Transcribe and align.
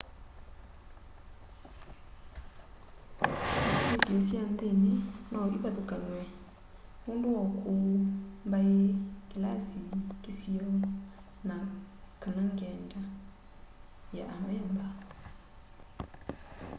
syithio 3.83 4.17
sya 4.27 4.41
nthini 4.51 4.93
no 5.31 5.39
ivathukanw'e 5.55 6.23
nundu 7.03 7.27
wa 7.35 7.41
ukuu 7.49 7.89
mbai 8.47 8.73
kilasi 9.29 9.79
kisio 10.23 10.69
na/kana 11.47 12.43
ngyenda 12.53 13.01
ya 14.17 14.25
amemba 14.37 14.87